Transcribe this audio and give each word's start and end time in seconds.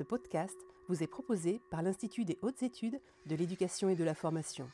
Ce 0.00 0.04
podcast 0.04 0.56
vous 0.88 1.02
est 1.02 1.06
proposé 1.06 1.60
par 1.70 1.82
l'Institut 1.82 2.24
des 2.24 2.38
hautes 2.40 2.62
études 2.62 2.98
de 3.26 3.36
l'éducation 3.36 3.90
et 3.90 3.96
de 3.96 4.02
la 4.02 4.14
formation. 4.14 4.66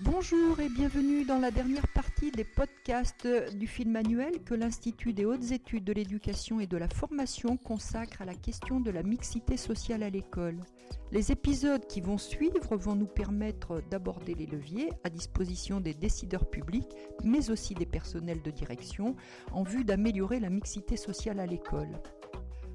Bonjour 0.00 0.58
et 0.60 0.70
bienvenue 0.70 1.26
dans 1.26 1.38
la 1.38 1.50
dernière 1.50 1.86
partie 1.88 2.30
des 2.30 2.44
podcasts 2.44 3.28
du 3.54 3.66
film 3.66 3.96
annuel 3.96 4.42
que 4.44 4.54
l'Institut 4.54 5.12
des 5.12 5.26
hautes 5.26 5.52
études 5.52 5.84
de 5.84 5.92
l'éducation 5.92 6.58
et 6.58 6.66
de 6.66 6.78
la 6.78 6.88
formation 6.88 7.58
consacre 7.58 8.22
à 8.22 8.24
la 8.24 8.34
question 8.34 8.80
de 8.80 8.90
la 8.90 9.02
mixité 9.02 9.58
sociale 9.58 10.02
à 10.02 10.08
l'école. 10.08 10.64
Les 11.12 11.32
épisodes 11.32 11.86
qui 11.86 12.00
vont 12.00 12.16
suivre 12.16 12.78
vont 12.78 12.94
nous 12.94 13.06
permettre 13.06 13.82
d'aborder 13.90 14.34
les 14.34 14.46
leviers 14.46 14.90
à 15.04 15.10
disposition 15.10 15.80
des 15.80 15.92
décideurs 15.92 16.48
publics, 16.48 16.96
mais 17.24 17.50
aussi 17.50 17.74
des 17.74 17.84
personnels 17.84 18.40
de 18.40 18.50
direction, 18.50 19.16
en 19.52 19.64
vue 19.64 19.84
d'améliorer 19.84 20.40
la 20.40 20.48
mixité 20.48 20.96
sociale 20.96 21.40
à 21.40 21.46
l'école. 21.46 22.00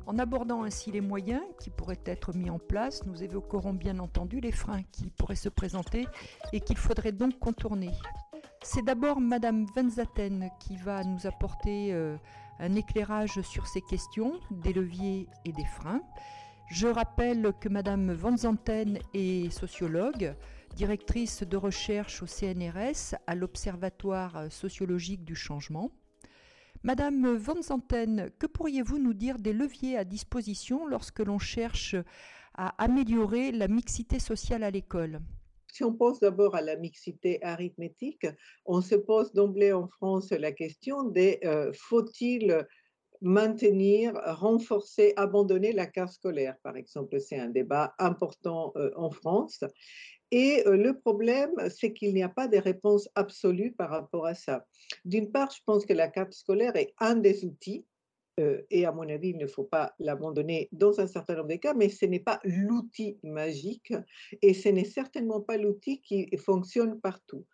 En 0.05 0.17
abordant 0.17 0.63
ainsi 0.63 0.91
les 0.91 1.01
moyens 1.01 1.41
qui 1.59 1.69
pourraient 1.69 2.01
être 2.05 2.33
mis 2.33 2.49
en 2.49 2.59
place, 2.59 3.05
nous 3.05 3.23
évoquerons 3.23 3.73
bien 3.73 3.99
entendu 3.99 4.39
les 4.39 4.51
freins 4.51 4.83
qui 4.91 5.09
pourraient 5.09 5.35
se 5.35 5.49
présenter 5.49 6.07
et 6.53 6.59
qu'il 6.59 6.77
faudrait 6.77 7.11
donc 7.11 7.39
contourner. 7.39 7.91
C'est 8.63 8.83
d'abord 8.83 9.19
Madame 9.19 9.65
Venzaten 9.75 10.49
qui 10.59 10.75
va 10.75 11.03
nous 11.03 11.25
apporter 11.25 11.93
euh, 11.93 12.17
un 12.59 12.75
éclairage 12.75 13.41
sur 13.41 13.67
ces 13.67 13.81
questions, 13.81 14.39
des 14.51 14.73
leviers 14.73 15.27
et 15.45 15.51
des 15.51 15.65
freins. 15.65 16.01
Je 16.69 16.87
rappelle 16.87 17.51
que 17.59 17.67
Madame 17.67 18.13
Vanzanten 18.13 18.99
est 19.13 19.49
sociologue, 19.49 20.35
directrice 20.75 21.43
de 21.43 21.57
recherche 21.57 22.23
au 22.23 22.27
CNRS 22.27 23.15
à 23.27 23.35
l'Observatoire 23.35 24.45
sociologique 24.49 25.25
du 25.25 25.35
changement. 25.35 25.91
Madame 26.83 27.35
Van 27.35 27.61
Zanten, 27.61 28.31
que 28.39 28.47
pourriez-vous 28.47 28.97
nous 28.97 29.13
dire 29.13 29.37
des 29.37 29.53
leviers 29.53 29.97
à 29.97 30.03
disposition 30.03 30.87
lorsque 30.87 31.19
l'on 31.19 31.37
cherche 31.37 31.95
à 32.55 32.69
améliorer 32.83 33.51
la 33.51 33.67
mixité 33.67 34.17
sociale 34.17 34.63
à 34.63 34.71
l'école? 34.71 35.21
Si 35.71 35.83
on 35.83 35.93
pense 35.93 36.19
d'abord 36.19 36.55
à 36.55 36.61
la 36.61 36.75
mixité 36.75 37.41
arithmétique, 37.43 38.25
on 38.65 38.81
se 38.81 38.95
pose 38.95 39.31
d'emblée 39.33 39.73
en 39.73 39.87
France 39.87 40.31
la 40.31 40.51
question 40.51 41.03
des 41.03 41.39
euh, 41.43 41.71
faut-il 41.73 42.65
maintenir, 43.21 44.13
renforcer, 44.25 45.13
abandonner 45.15 45.73
la 45.73 45.85
carte 45.85 46.13
scolaire, 46.13 46.55
par 46.63 46.75
exemple. 46.75 47.19
C'est 47.19 47.37
un 47.37 47.49
débat 47.49 47.93
important 47.99 48.73
euh, 48.75 48.89
en 48.95 49.11
France. 49.11 49.63
Et 50.31 50.63
euh, 50.65 50.77
le 50.77 50.97
problème, 50.97 51.51
c'est 51.69 51.93
qu'il 51.93 52.13
n'y 52.13 52.23
a 52.23 52.29
pas 52.29 52.47
de 52.47 52.57
réponse 52.57 53.09
absolue 53.15 53.73
par 53.73 53.89
rapport 53.89 54.25
à 54.25 54.33
ça. 54.33 54.65
D'une 55.03 55.31
part, 55.31 55.51
je 55.51 55.59
pense 55.65 55.85
que 55.85 55.93
la 55.93 56.07
carte 56.07 56.33
scolaire 56.33 56.75
est 56.75 56.93
un 56.99 57.15
des 57.15 57.43
outils, 57.45 57.85
euh, 58.39 58.61
et 58.69 58.85
à 58.85 58.93
mon 58.93 59.07
avis, 59.09 59.29
il 59.29 59.37
ne 59.37 59.47
faut 59.47 59.65
pas 59.65 59.93
l'abandonner 59.99 60.69
dans 60.71 60.99
un 61.01 61.07
certain 61.07 61.35
nombre 61.35 61.49
de 61.49 61.55
cas, 61.55 61.73
mais 61.73 61.89
ce 61.89 62.05
n'est 62.05 62.19
pas 62.19 62.39
l'outil 62.45 63.19
magique, 63.23 63.93
et 64.41 64.53
ce 64.53 64.69
n'est 64.69 64.85
certainement 64.85 65.41
pas 65.41 65.57
l'outil 65.57 66.01
qui 66.01 66.29
fonctionne 66.37 66.99
partout. 67.01 67.45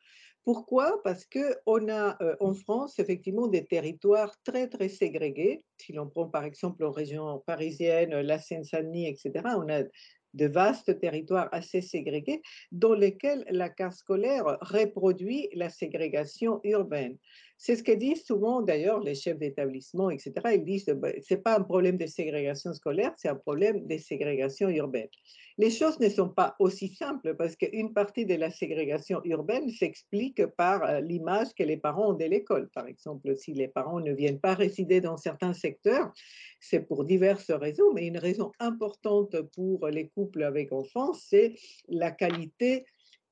Pourquoi? 0.44 1.02
Parce 1.03 1.25
qu'on 1.25 1.89
a 1.89 2.16
euh, 2.23 2.38
en 2.39 2.53
France 2.53 3.00
effectivement 3.00 3.47
des 3.47 3.66
territoires 3.66 4.34
très 4.45 4.69
très 4.69 4.88
ségrégés. 4.88 5.66
Si 5.78 5.91
l'on 5.91 6.08
prend 6.08 6.30
par 6.30 6.45
exemple 6.45 6.86
en 6.86 6.91
région 6.91 7.44
parisienne, 7.45 8.12
la 8.22 8.39
Seine-Saint-Denis, 8.39 9.09
etc., 9.09 9.31
on 9.58 9.67
a 9.67 9.84
de 10.33 10.47
vastes 10.47 11.00
territoires 11.00 11.50
assez 11.52 11.81
ségrégés 11.81 12.42
dans 12.72 12.94
lesquels 12.94 13.45
la 13.50 13.70
carte 13.70 13.97
scolaire 13.97 14.58
reproduit 14.61 15.50
la 15.53 15.69
ségrégation 15.69 16.59
urbaine. 16.64 17.17
C'est 17.58 17.75
ce 17.75 17.83
que 17.83 17.91
disent 17.91 18.23
souvent 18.23 18.61
d'ailleurs 18.61 19.00
les 19.00 19.16
chefs 19.16 19.39
d'établissement, 19.39 20.11
etc. 20.11 20.33
Ils 20.53 20.63
disent 20.63 20.86
que 20.86 20.91
ben, 20.91 21.13
ce 21.27 21.33
n'est 21.33 21.41
pas 21.41 21.58
un 21.58 21.63
problème 21.63 21.97
de 21.97 22.05
ségrégation 22.05 22.72
scolaire, 22.73 23.13
c'est 23.17 23.30
un 23.30 23.36
problème 23.36 23.88
de 23.88 23.97
ségrégation 23.97 24.69
urbaine. 24.69 25.08
Les 25.58 25.72
choses 25.72 26.00
ne 26.00 26.08
sont 26.08 26.30
pas 26.30 26.55
aussi 26.59 26.89
simples 26.89 27.35
parce 27.35 27.55
qu'une 27.55 27.94
partie 27.94 28.28
de 28.28 28.35
la 28.35 28.52
ségrégation 28.52 29.22
urbaine 29.25 29.69
s'explique 29.69 30.45
par 30.55 30.83
euh, 30.83 31.00
l'image 31.02 31.47
que 31.58 31.63
les 31.63 31.78
parents 31.78 32.12
ont 32.12 32.13
de 32.13 32.25
l'école. 32.25 32.69
Par 32.69 32.85
exemple, 32.85 33.35
si 33.35 33.53
les 33.53 33.68
parents 33.68 34.00
ne 34.00 34.13
viennent 34.13 34.39
pas 34.39 34.53
résider 34.53 35.01
dans 35.01 35.18
certains 35.18 35.53
secteurs, 35.53 36.12
c'est 36.59 36.81
pour 36.81 37.06
diverses 37.06 37.50
raisons, 37.50 37.91
mais 37.95 38.06
une 38.06 38.19
raison 38.19 38.51
importante 38.59 39.35
pour 39.56 39.88
les 39.88 40.09
couples 40.09 40.44
avec 40.44 40.72
enfants, 40.72 41.13
c'est 41.13 41.56
la 41.89 42.12
qualité 42.12 42.85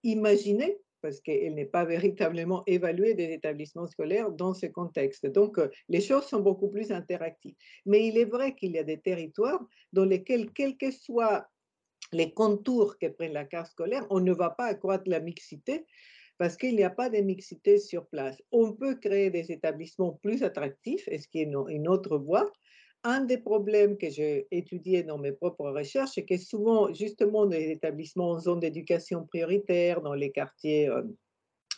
imaginée 0.04 0.78
parce 1.06 1.22
qu'elle 1.22 1.54
n'est 1.54 1.68
pas 1.68 1.86
véritablement 1.86 2.64
évaluée 2.66 3.14
des 3.14 3.32
établissements 3.32 3.86
scolaires 3.86 4.32
dans 4.32 4.56
ce 4.56 4.66
contexte. 4.66 5.28
Donc, 5.28 5.60
euh, 5.60 5.70
les 5.88 6.02
choses 6.02 6.24
sont 6.24 6.40
beaucoup 6.40 6.68
plus 6.68 6.92
interactives. 6.92 7.54
Mais 7.86 8.08
il 8.08 8.18
est 8.18 8.26
vrai 8.26 8.56
qu'il 8.56 8.72
y 8.72 8.80
a 8.80 8.84
des 8.84 9.00
territoires 9.00 9.64
dans 9.94 10.06
lesquels, 10.06 10.52
quels 10.52 10.78
que 10.78 10.90
soient 10.90 11.48
les 12.12 12.34
contours 12.34 12.98
que 12.98 13.06
prend 13.06 13.32
la 13.32 13.46
carte 13.46 13.70
scolaire, 13.70 14.08
on 14.10 14.20
ne 14.20 14.34
va 14.34 14.50
pas 14.50 14.66
accroître 14.66 15.04
la 15.06 15.20
mixité 15.20 15.86
parce 16.40 16.58
qu'il 16.58 16.76
n'y 16.76 16.84
a 16.84 16.90
pas 16.90 17.10
de 17.10 17.20
mixité 17.20 17.78
sur 17.78 18.08
place. 18.08 18.42
On 18.52 18.74
peut 18.74 18.96
créer 18.96 19.30
des 19.30 19.52
établissements 19.52 20.14
plus 20.24 20.42
attractifs, 20.42 21.08
et 21.08 21.20
ce 21.20 21.28
qui 21.28 21.42
est 21.42 21.52
une 21.70 21.88
autre 21.88 22.18
voie, 22.18 22.52
un 23.06 23.22
des 23.22 23.38
problèmes 23.38 23.98
que 23.98 24.10
j'ai 24.10 24.48
étudié 24.52 25.04
dans 25.04 25.20
mes 25.20 25.32
propres 25.32 25.70
recherches, 25.70 26.12
c'est 26.16 26.26
que 26.26 26.38
souvent, 26.38 26.92
justement, 26.92 27.46
les 27.46 27.70
établissements 27.72 28.32
en 28.32 28.40
zone 28.40 28.60
d'éducation 28.60 29.26
prioritaire, 29.26 30.02
dans 30.02 30.16
les 30.16 30.32
quartiers 30.32 30.90
euh, 30.90 31.04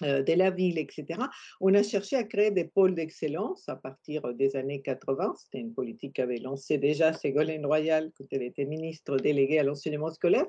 euh, 0.04 0.24
de 0.24 0.34
la 0.34 0.52
ville, 0.52 0.78
etc., 0.78 1.20
on 1.60 1.74
a 1.74 1.84
cherché 1.84 2.16
à 2.16 2.24
créer 2.24 2.52
des 2.52 2.64
pôles 2.64 2.96
d'excellence 2.96 3.68
à 3.68 3.76
partir 3.76 4.34
des 4.36 4.56
années 4.56 4.82
80. 4.82 5.36
C'était 5.38 5.60
une 5.60 5.74
politique 5.74 6.14
qu'avait 6.14 6.38
lancée 6.38 6.78
déjà 6.78 7.12
Ségolène 7.12 7.66
Royal 7.66 8.12
quand 8.18 8.26
elle 8.32 8.44
était 8.44 8.66
ministre 8.66 9.18
déléguée 9.18 9.60
à 9.60 9.64
l'enseignement 9.64 10.12
scolaire. 10.12 10.46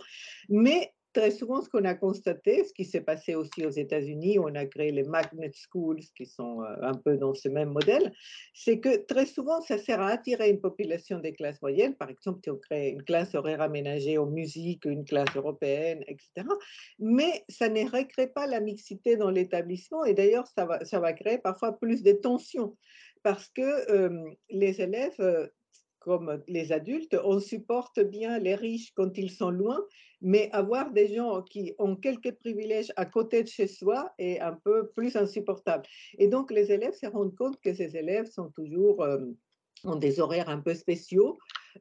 Mais 0.49 0.93
très 1.19 1.33
souvent, 1.33 1.61
ce 1.63 1.69
qu'on 1.69 1.85
a 1.85 1.95
constaté, 1.95 2.65
ce 2.65 2.73
qui 2.73 2.85
s'est 2.85 3.01
passé 3.01 3.35
aussi 3.35 3.67
aux 3.67 3.71
États-Unis, 3.71 4.39
on 4.39 4.55
a 4.55 4.65
créé 4.67 4.93
les 4.93 5.03
magnet 5.03 5.51
schools 5.53 5.99
qui 6.17 6.27
sont 6.27 6.63
euh, 6.63 6.77
un 6.81 6.95
peu 6.95 7.17
dans 7.17 7.35
ce 7.35 7.49
même 7.49 7.71
modèle, 7.71 8.13
c'est 8.55 8.79
que 8.79 9.05
très 9.05 9.27
souvent, 9.27 9.61
ça 9.61 9.79
sert 9.79 10.01
à 10.01 10.11
attirer 10.11 10.49
une 10.49 10.61
population 10.61 11.19
des 11.19 11.33
classes 11.33 11.61
moyennes. 11.61 11.97
Par 11.97 12.09
exemple, 12.09 12.39
si 12.45 12.51
on 12.51 12.57
crée 12.57 12.91
une 12.91 13.03
classe 13.03 13.35
horaire 13.35 13.61
aménagée 13.61 14.17
aux 14.17 14.27
musiques, 14.27 14.85
une 14.85 15.05
classe 15.05 15.35
européenne, 15.35 16.05
etc. 16.07 16.47
Mais 17.01 17.45
ça 17.49 17.69
ne 17.69 17.85
recrée 17.91 18.29
pas 18.29 18.47
la 18.47 18.61
mixité 18.61 19.17
dans 19.17 19.31
l'établissement 19.31 20.05
et 20.05 20.15
d'ailleurs, 20.15 20.47
ça 20.47 20.67
va, 20.67 20.85
ça 20.85 21.01
va 21.01 21.13
créer 21.15 21.39
parfois 21.39 21.73
plus 21.73 22.05
de 22.05 22.13
tensions 22.13 22.77
parce 23.25 23.49
que 23.49 23.91
euh, 23.91 24.31
les 24.51 24.81
élèves 24.81 25.21
euh, 25.21 25.49
comme 26.09 26.43
les 26.49 26.73
adultes, 26.73 27.15
on 27.23 27.39
supporte 27.39 28.01
bien 28.01 28.39
les 28.39 28.55
riches 28.55 28.93
quand 28.95 29.19
ils 29.19 29.31
sont 29.31 29.51
loin, 29.51 29.79
mais 30.23 30.49
avoir 30.53 30.91
des 30.91 31.15
gens 31.15 31.43
qui 31.43 31.75
ont 31.79 31.97
quelques 31.97 32.33
privilèges 32.33 32.91
à 32.97 33.05
côté 33.05 33.43
de 33.43 33.49
chez 33.49 33.67
soi 33.67 34.11
est 34.19 34.41
un 34.41 34.55
peu 34.55 34.89
plus 34.97 35.17
insupportable. 35.17 35.85
Et 36.17 36.27
donc, 36.27 36.51
les 36.51 36.73
élèves 36.73 36.95
se 36.95 37.07
rendent 37.07 37.37
compte 37.37 37.61
que 37.61 37.75
ces 37.75 37.95
élèves 37.95 38.25
sont 38.31 38.49
toujours, 38.49 39.03
euh, 39.03 39.19
ont 39.85 39.97
des 39.97 40.19
horaires 40.19 40.49
un 40.49 40.61
peu 40.61 40.73
spéciaux, 40.73 41.37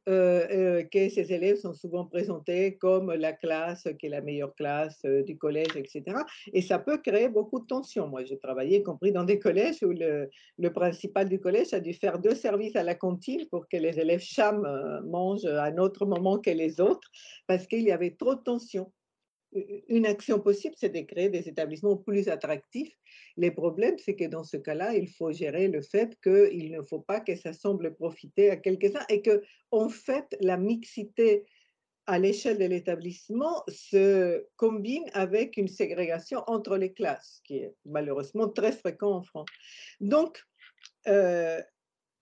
euh, 0.07 0.47
euh, 0.51 0.83
que 0.83 1.09
ces 1.09 1.33
élèves 1.33 1.57
sont 1.57 1.73
souvent 1.73 2.05
présentés 2.05 2.77
comme 2.77 3.13
la 3.13 3.33
classe 3.33 3.87
qui 3.99 4.07
est 4.07 4.09
la 4.09 4.21
meilleure 4.21 4.55
classe 4.55 4.99
euh, 5.05 5.23
du 5.23 5.37
collège, 5.37 5.75
etc. 5.75 6.03
Et 6.53 6.61
ça 6.61 6.79
peut 6.79 6.97
créer 6.97 7.29
beaucoup 7.29 7.59
de 7.59 7.65
tensions. 7.65 8.07
Moi, 8.07 8.23
j'ai 8.23 8.37
travaillé, 8.37 8.79
y 8.79 8.83
compris 8.83 9.11
dans 9.11 9.23
des 9.23 9.39
collèges 9.39 9.83
où 9.83 9.91
le, 9.91 10.29
le, 10.57 10.73
principal 10.73 11.29
du 11.29 11.39
collège 11.39 11.73
a 11.73 11.79
dû 11.79 11.93
faire 11.93 12.19
deux 12.19 12.35
services 12.35 12.75
à 12.75 12.83
la 12.83 12.95
cantine 12.95 13.45
pour 13.49 13.67
que 13.67 13.77
les 13.77 13.99
élèves 13.99 14.21
cham 14.21 14.61
mangent 15.05 15.45
à 15.45 15.63
un 15.63 15.77
autre 15.77 16.05
moment 16.05 16.39
que 16.39 16.51
les 16.51 16.79
autres, 16.79 17.09
parce 17.47 17.67
qu'il 17.67 17.83
y 17.83 17.91
avait 17.91 18.11
trop 18.11 18.35
de 18.35 18.41
tensions 18.41 18.91
une 19.53 20.05
action 20.05 20.39
possible, 20.39 20.75
c'est 20.77 20.89
de 20.89 21.01
créer 21.01 21.29
des 21.29 21.47
établissements 21.47 21.97
plus 21.97 22.27
attractifs. 22.27 22.93
Les 23.37 23.51
problèmes, 23.51 23.97
c'est 23.97 24.15
que 24.15 24.25
dans 24.25 24.43
ce 24.43 24.57
cas-là, 24.57 24.93
il 24.95 25.09
faut 25.09 25.31
gérer 25.31 25.67
le 25.67 25.81
fait 25.81 26.17
qu'il 26.21 26.71
ne 26.71 26.81
faut 26.81 26.99
pas 26.99 27.19
que 27.19 27.35
ça 27.35 27.53
semble 27.53 27.95
profiter 27.95 28.49
à 28.49 28.57
quelques-uns 28.57 29.05
et 29.09 29.21
que, 29.21 29.41
en 29.71 29.89
fait, 29.89 30.35
la 30.41 30.57
mixité 30.57 31.45
à 32.07 32.19
l'échelle 32.19 32.57
de 32.57 32.65
l'établissement 32.65 33.63
se 33.67 34.45
combine 34.55 35.05
avec 35.13 35.57
une 35.57 35.67
ségrégation 35.67 36.41
entre 36.47 36.77
les 36.77 36.93
classes, 36.93 37.41
qui 37.43 37.57
est 37.57 37.73
malheureusement 37.85 38.47
très 38.47 38.71
fréquent 38.71 39.11
en 39.11 39.23
France. 39.23 39.49
Donc, 39.99 40.41
euh, 41.07 41.61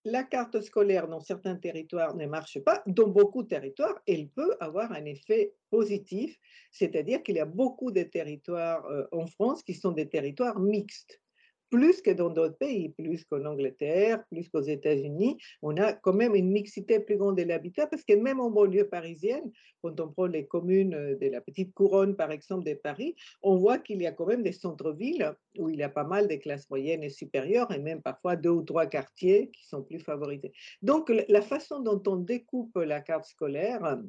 la 0.05 0.23
carte 0.23 0.61
scolaire 0.61 1.07
dans 1.07 1.19
certains 1.19 1.55
territoires 1.55 2.15
ne 2.15 2.27
marche 2.27 2.59
pas, 2.59 2.83
dans 2.85 3.07
beaucoup 3.07 3.43
de 3.43 3.47
territoires, 3.47 3.99
elle 4.07 4.29
peut 4.29 4.55
avoir 4.59 4.91
un 4.91 5.03
effet 5.05 5.53
positif, 5.69 6.39
c'est-à-dire 6.71 7.23
qu'il 7.23 7.35
y 7.35 7.39
a 7.39 7.45
beaucoup 7.45 7.91
de 7.91 8.03
territoires 8.03 8.85
euh, 8.85 9.05
en 9.11 9.25
France 9.25 9.63
qui 9.63 9.73
sont 9.73 9.91
des 9.91 10.07
territoires 10.07 10.59
mixtes 10.59 11.21
plus 11.69 12.01
que 12.01 12.11
dans 12.11 12.29
d'autres 12.29 12.57
pays, 12.57 12.89
plus 12.89 13.23
qu'en 13.25 13.45
Angleterre, 13.45 14.23
plus 14.29 14.49
qu'aux 14.49 14.61
États-Unis, 14.61 15.37
on 15.61 15.77
a 15.77 15.93
quand 15.93 16.13
même 16.13 16.35
une 16.35 16.51
mixité 16.51 16.99
plus 16.99 17.17
grande 17.17 17.37
de 17.37 17.43
l'habitat 17.43 17.87
parce 17.87 18.03
que 18.03 18.13
même 18.13 18.39
en 18.39 18.49
banlieue 18.49 18.87
parisienne, 18.87 19.51
quand 19.81 19.99
on 19.99 20.09
prend 20.09 20.27
les 20.27 20.45
communes 20.45 20.93
euh, 20.93 21.15
de 21.15 21.27
la 21.27 21.41
petite 21.41 21.73
couronne, 21.73 22.15
par 22.15 22.31
exemple, 22.31 22.65
de 22.65 22.73
Paris, 22.73 23.15
on 23.41 23.55
voit 23.57 23.77
qu'il 23.77 24.01
y 24.01 24.07
a 24.07 24.11
quand 24.11 24.25
même 24.25 24.43
des 24.43 24.51
centres-villes 24.51 25.33
où 25.57 25.69
il 25.69 25.77
y 25.77 25.83
a 25.83 25.89
pas 25.89 26.03
mal 26.03 26.27
de 26.27 26.35
classes 26.35 26.69
moyennes 26.69 27.03
et 27.03 27.09
supérieures 27.09 27.71
et 27.71 27.79
même 27.79 28.01
parfois 28.01 28.35
deux 28.35 28.49
ou 28.49 28.63
trois 28.63 28.87
quartiers 28.87 29.49
qui 29.51 29.67
sont 29.67 29.83
plus 29.83 29.99
favorisés. 29.99 30.53
Donc, 30.81 31.11
la 31.27 31.41
façon 31.41 31.79
dont 31.81 32.01
on 32.07 32.17
découpe 32.17 32.75
la 32.75 33.01
carte 33.01 33.25
scolaire, 33.25 33.99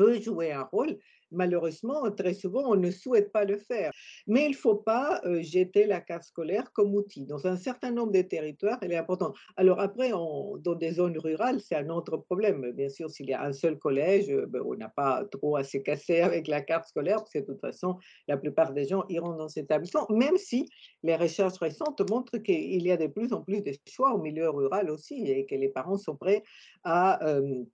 peut 0.00 0.20
jouer 0.20 0.52
un 0.52 0.62
rôle. 0.62 0.98
Malheureusement, 1.32 2.10
très 2.10 2.34
souvent, 2.34 2.62
on 2.66 2.76
ne 2.76 2.90
souhaite 2.90 3.32
pas 3.32 3.44
le 3.44 3.58
faire. 3.58 3.92
Mais 4.26 4.46
il 4.46 4.50
ne 4.50 4.56
faut 4.56 4.76
pas 4.76 5.20
euh, 5.24 5.42
jeter 5.42 5.86
la 5.86 6.00
carte 6.00 6.24
scolaire 6.24 6.72
comme 6.72 6.94
outil. 6.94 7.26
Dans 7.26 7.46
un 7.46 7.56
certain 7.56 7.90
nombre 7.90 8.12
de 8.12 8.22
territoires, 8.22 8.78
elle 8.82 8.92
est 8.92 8.96
importante. 8.96 9.36
Alors 9.56 9.80
après, 9.80 10.10
dans 10.10 10.74
des 10.74 10.92
zones 10.92 11.18
rurales, 11.18 11.60
c'est 11.60 11.76
un 11.76 11.88
autre 11.88 12.16
problème. 12.16 12.72
Bien 12.72 12.88
sûr, 12.88 13.10
s'il 13.10 13.28
y 13.28 13.32
a 13.32 13.42
un 13.42 13.52
seul 13.52 13.78
collège, 13.78 14.30
euh, 14.30 14.46
ben, 14.46 14.62
on 14.64 14.74
n'a 14.74 14.88
pas 14.88 15.24
trop 15.30 15.56
à 15.56 15.64
se 15.64 15.78
casser 15.78 16.20
avec 16.20 16.48
la 16.48 16.62
carte 16.62 16.88
scolaire, 16.88 17.16
parce 17.16 17.32
que 17.32 17.38
de 17.38 17.44
toute 17.44 17.60
façon, 17.60 17.96
la 18.28 18.36
plupart 18.36 18.72
des 18.72 18.86
gens 18.86 19.04
iront 19.08 19.36
dans 19.36 19.48
cet 19.48 19.64
établissement, 19.64 20.06
même 20.10 20.36
si 20.36 20.68
les 21.02 21.16
recherches 21.16 21.58
récentes 21.58 22.08
montrent 22.10 22.38
qu'il 22.38 22.82
y 22.82 22.90
a 22.90 22.96
de 22.96 23.06
plus 23.06 23.32
en 23.32 23.42
plus 23.42 23.62
de 23.62 23.72
choix 23.86 24.12
au 24.14 24.18
milieu 24.18 24.50
rural 24.50 24.90
aussi, 24.90 25.30
et 25.30 25.46
que 25.46 25.54
les 25.54 25.68
parents 25.68 25.98
sont 25.98 26.16
prêts 26.16 26.42
à... 26.84 27.24
Euh, 27.26 27.64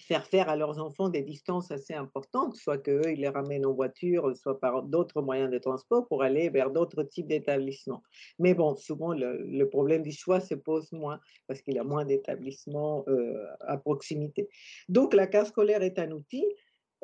faire 0.00 0.26
faire 0.26 0.48
à 0.48 0.56
leurs 0.56 0.78
enfants 0.78 1.08
des 1.08 1.22
distances 1.22 1.70
assez 1.70 1.94
importantes, 1.94 2.54
soit 2.56 2.78
qu'eux, 2.78 3.10
ils 3.10 3.20
les 3.20 3.28
ramènent 3.28 3.66
en 3.66 3.72
voiture, 3.72 4.36
soit 4.36 4.60
par 4.60 4.82
d'autres 4.82 5.22
moyens 5.22 5.50
de 5.50 5.58
transport 5.58 6.06
pour 6.08 6.22
aller 6.22 6.48
vers 6.50 6.70
d'autres 6.70 7.02
types 7.02 7.26
d'établissements. 7.26 8.02
Mais 8.38 8.54
bon, 8.54 8.76
souvent, 8.76 9.14
le, 9.14 9.64
problème 9.68 10.02
du 10.02 10.12
choix 10.12 10.40
se 10.40 10.54
pose 10.54 10.92
moins 10.92 11.18
parce 11.46 11.62
qu'il 11.62 11.74
y 11.74 11.78
a 11.78 11.84
moins 11.84 12.04
d'établissements 12.04 13.04
euh, 13.08 13.46
à 13.60 13.76
proximité. 13.78 14.48
Donc, 14.88 15.14
la 15.14 15.26
carte 15.26 15.48
scolaire 15.48 15.82
est 15.82 15.98
un 15.98 16.10
outil 16.10 16.44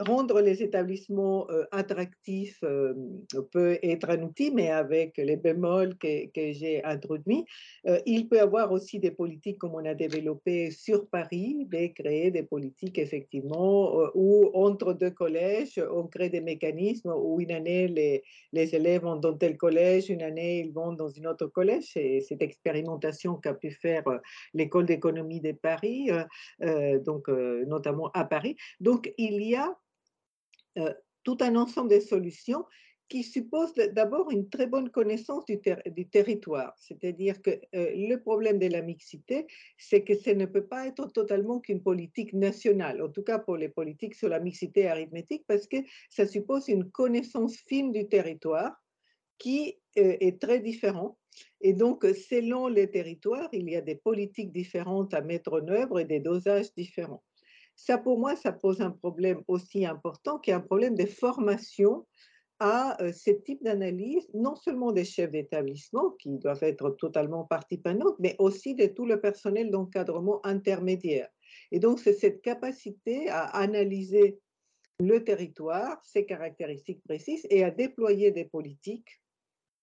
rendre 0.01 0.41
les 0.41 0.63
établissements 0.63 1.49
euh, 1.51 1.65
attractifs 1.73 2.59
euh, 2.63 2.95
peut 3.53 3.79
être 3.83 4.09
un 4.11 4.23
outil, 4.23 4.51
mais 4.51 4.71
avec 4.71 5.17
les 5.19 5.37
bémols 5.37 5.97
que, 5.99 6.27
que 6.29 6.53
j'ai 6.53 6.83
introduits. 6.85 7.45
Euh, 7.87 7.99
il 8.07 8.29
peut 8.29 8.37
y 8.37 8.41
avoir 8.41 8.73
aussi 8.73 8.99
des 8.99 9.11
politiques 9.11 9.59
comme 9.59 9.75
on 9.75 9.85
a 9.85 9.95
développé 9.95 10.71
sur 10.71 11.07
Paris, 11.09 11.67
de 11.71 11.87
créer 11.89 12.31
des 12.31 12.43
politiques 12.43 12.99
effectivement 12.99 14.11
où 14.15 14.51
entre 14.55 14.93
deux 14.93 15.11
collèges, 15.11 15.81
on 15.93 16.07
crée 16.07 16.31
des 16.31 16.41
mécanismes 16.41 17.13
où 17.17 17.41
une 17.41 17.53
année 17.53 17.89
les, 17.89 18.23
les 18.53 18.75
élèves 18.75 19.03
vont 19.03 19.17
dans 19.17 19.37
tel 19.37 19.57
collège, 19.57 20.09
une 20.09 20.23
année 20.23 20.61
ils 20.61 20.73
vont 20.73 20.93
dans 20.93 21.09
une 21.09 21.27
autre 21.27 21.47
collège. 21.47 21.91
C'est 21.93 22.21
cette 22.21 22.43
expérimentation 22.43 23.35
qu'a 23.35 23.55
pu 23.55 23.71
faire 23.71 24.05
l'école 24.55 24.87
d'économie 24.87 25.41
de 25.41 25.53
Paris, 25.53 26.11
donc 27.05 27.29
notamment 27.29 28.11
à 28.15 28.25
Paris. 28.25 28.57
Donc 28.81 29.13
il 29.17 29.43
y 29.43 29.57
a 29.57 29.77
euh, 30.79 30.93
tout 31.25 31.39
un 31.41 31.57
ensemble 31.57 31.91
de 31.91 32.01
solutions 32.01 32.65
qui 33.11 33.25
supposent 33.25 33.75
d'abord 33.75 34.31
une 34.31 34.49
très 34.49 34.69
bonne 34.69 34.89
connaissance 34.89 35.45
du, 35.45 36.09
territoire. 36.09 36.73
C'est-à-dire 36.79 37.43
que 37.43 37.51
euh, 37.75 37.91
le 37.97 38.17
problème 38.17 38.61
de 38.61 38.69
la 38.69 38.83
mixité, 38.83 39.49
c'est 39.77 40.05
que 40.05 40.17
ça 40.17 40.33
ne 40.33 40.47
peut 40.47 40.67
pas 40.67 40.87
être 40.87 41.07
totalement 41.09 41.59
qu'une 41.59 41.83
politique 41.83 42.33
nationale, 42.33 43.03
en 43.03 43.09
tout 43.09 43.25
cas 43.25 43.41
pour 43.41 43.57
les 43.57 43.69
politiques 43.69 44.15
sur 44.15 44.29
la 44.29 44.39
mixité 44.39 44.87
arithmétique, 44.87 45.45
parce 45.49 45.67
que 45.67 45.79
ça 46.09 46.25
suppose 46.25 46.69
une 46.69 46.89
connaissance 46.89 47.57
fine 47.67 47.91
du 47.91 48.09
territoire 48.09 48.73
qui 49.39 49.77
euh, 49.99 50.17
est 50.21 50.41
très 50.41 50.61
différent. 50.61 51.19
Et 51.61 51.73
donc, 51.73 52.05
selon 52.05 52.69
les 52.69 52.91
territoires, 52.91 53.49
il 53.53 53.69
y 53.69 53.75
a 53.75 53.81
des 53.81 53.97
politiques 53.97 54.53
différentes 54.53 55.15
à 55.15 55.21
mettre 55.21 55.61
en 55.61 55.67
œuvre 55.69 55.99
et 55.99 56.05
des 56.05 56.21
dosages 56.21 56.73
différents. 56.75 57.25
Ça, 57.83 57.97
pour 57.97 58.19
moi, 58.19 58.37
ça 58.37 58.53
pose 58.53 58.83
un 58.83 58.91
problème 58.91 59.43
aussi 59.49 59.87
important 59.87 60.39
qui 60.39 60.51
est 60.51 60.55
un 60.55 60.61
problème 60.61 60.95
de 60.95 61.07
formation 61.07 62.07
à 62.59 63.03
euh, 63.03 63.11
ce 63.11 63.31
type 63.31 63.65
d'analyse, 63.65 64.29
non 64.35 64.55
seulement 64.55 64.93
des 64.93 65.07
chefs 65.07 65.31
d'établissement 65.31 66.11
qui 66.19 66.37
doivent 66.37 66.63
être 66.63 66.91
totalement 66.91 67.45
partie 67.45 67.81
mais 68.19 68.37
aussi 68.39 68.75
de 68.75 68.85
tout 68.85 69.07
le 69.07 69.19
personnel 69.19 69.71
d'encadrement 69.71 70.45
intermédiaire. 70.45 71.29
Et 71.73 71.79
donc, 71.79 72.01
c'est 72.01 72.13
cette 72.13 72.43
capacité 72.43 73.31
à 73.31 73.45
analyser 73.45 74.39
le 74.99 75.25
territoire, 75.25 76.05
ses 76.05 76.27
caractéristiques 76.27 77.03
précises 77.03 77.47
et 77.49 77.65
à 77.65 77.71
déployer 77.71 78.31
des 78.31 78.45
politiques 78.45 79.23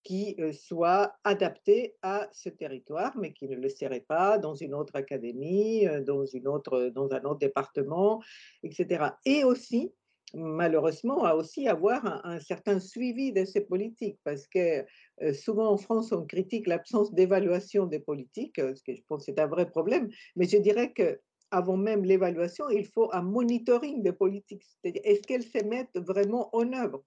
qui 0.08 0.38
euh, 0.40 0.54
soit 0.54 1.18
adapté 1.26 1.96
à 2.02 2.30
ce 2.32 2.48
territoire, 2.48 3.18
mais 3.18 3.34
qui 3.34 3.46
ne 3.50 3.58
le 3.58 3.68
serait 3.68 4.06
pas 4.08 4.38
dans 4.38 4.56
une 4.56 4.74
autre 4.74 4.96
académie, 4.96 5.86
euh, 5.86 6.02
dans, 6.02 6.26
une 6.26 6.48
autre, 6.48 6.92
dans 6.96 7.12
un 7.12 7.22
autre 7.26 7.40
département, 7.40 8.24
etc. 8.64 9.10
Et 9.26 9.44
aussi, 9.44 9.92
malheureusement, 10.34 11.26
à 11.26 11.36
aussi 11.36 11.68
avoir 11.68 12.26
un, 12.26 12.40
certain 12.40 12.80
suivi 12.80 13.34
de 13.34 13.44
ces 13.44 13.60
politiques, 13.60 14.18
parce 14.24 14.48
que 14.48 14.86
euh, 15.24 15.34
souvent 15.34 15.74
en 15.74 15.78
France, 15.78 16.14
on 16.14 16.26
critique 16.26 16.68
l'absence 16.68 17.14
d'évaluation 17.14 17.86
des 17.86 18.00
politiques, 18.00 18.62
ce 18.62 18.82
que 18.84 18.96
je 18.96 19.02
pense 19.10 19.26
c'est 19.26 19.40
un 19.40 19.48
vrai 19.48 19.70
problème, 19.70 20.08
mais 20.38 20.48
je 20.48 20.58
dirais 20.58 20.94
que 20.94 21.20
avant 21.52 21.76
même 21.76 22.06
l'évaluation, 22.06 22.70
il 22.70 22.86
faut 22.86 23.10
un 23.14 23.24
monitoring 23.24 24.04
des 24.04 24.14
politiques, 24.14 24.64
c'est-à-dire 24.64 25.02
est-ce 25.04 25.24
qu'elles 25.24 25.44
se 25.44 25.66
mettent 25.66 25.98
vraiment 25.98 26.50
en 26.56 26.72
œuvre? 26.72 27.04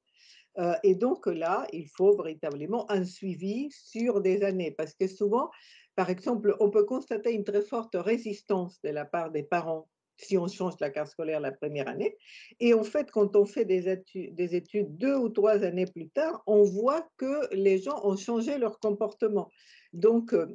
Euh, 0.60 0.74
et 0.82 0.94
donc 0.94 1.26
là, 1.26 1.66
il 1.72 1.88
faut 1.88 2.16
véritablement 2.16 2.90
un 2.90 3.04
suivi 3.04 3.68
sur 3.70 4.20
des 4.20 4.42
années, 4.42 4.70
parce 4.70 4.94
que 4.94 5.06
souvent, 5.06 5.50
par 5.96 6.10
exemple, 6.10 6.54
on 6.60 6.70
peut 6.70 6.84
constater 6.84 7.32
une 7.32 7.44
très 7.44 7.62
forte 7.62 7.94
résistance 7.94 8.80
de 8.82 8.90
la 8.90 9.04
part 9.04 9.30
des 9.30 9.42
parents 9.42 9.88
si 10.22 10.36
on 10.36 10.48
change 10.48 10.74
la 10.80 10.90
carte 10.90 11.10
scolaire 11.10 11.40
la 11.40 11.52
première 11.52 11.88
année. 11.88 12.16
Et 12.60 12.74
en 12.74 12.84
fait, 12.84 13.10
quand 13.10 13.36
on 13.36 13.46
fait 13.46 13.64
des 13.64 13.88
études, 13.88 14.34
des 14.34 14.54
études 14.54 14.96
deux 14.98 15.16
ou 15.16 15.30
trois 15.30 15.64
années 15.64 15.86
plus 15.86 16.08
tard, 16.10 16.42
on 16.46 16.62
voit 16.62 17.08
que 17.16 17.54
les 17.54 17.78
gens 17.78 18.04
ont 18.04 18.16
changé 18.16 18.58
leur 18.58 18.78
comportement. 18.80 19.50
Donc, 19.92 20.34
euh, 20.34 20.46